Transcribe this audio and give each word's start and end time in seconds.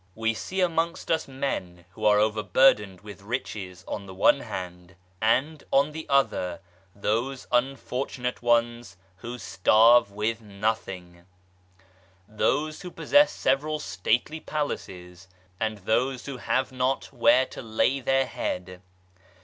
We 0.15 0.33
see 0.33 0.61
amongst 0.61 1.11
us 1.11 1.27
men 1.27 1.85
who 1.91 2.05
are 2.05 2.17
overburdened 2.17 3.01
with 3.01 3.21
riches 3.21 3.85
on 3.87 4.07
the 4.07 4.15
one 4.15 4.39
hand, 4.39 4.95
and 5.21 5.63
on 5.69 5.91
the 5.91 6.07
other 6.09 6.59
those 6.95 7.45
unfortun 7.51 8.25
ate 8.25 8.41
ones 8.41 8.97
who 9.17 9.37
starve 9.37 10.09
with 10.09 10.41
nothing; 10.41 11.27
those 12.27 12.81
who 12.81 12.89
possess 12.89 13.45
MEANS 13.45 13.45
OF 13.45 13.63
EXISTENCE 13.75 14.01
141 14.01 14.39
several 14.39 14.39
stately 14.39 14.39
palaces, 15.19 15.27
and 15.59 15.77
those 15.87 16.25
who 16.25 16.37
have 16.37 16.71
not 16.71 17.13
where 17.13 17.45
to 17.45 17.61
lay 17.61 17.99
their 17.99 18.25
head. 18.25 18.81